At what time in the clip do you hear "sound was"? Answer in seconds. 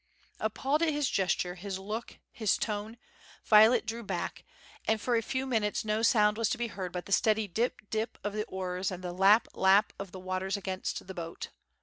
6.01-6.49